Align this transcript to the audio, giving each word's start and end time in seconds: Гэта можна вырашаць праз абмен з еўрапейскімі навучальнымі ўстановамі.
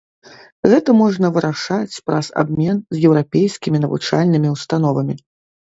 Гэта 0.71 0.95
можна 1.01 1.31
вырашаць 1.35 1.99
праз 2.09 2.31
абмен 2.45 2.77
з 2.97 3.07
еўрапейскімі 3.11 3.77
навучальнымі 3.87 4.49
ўстановамі. 4.57 5.13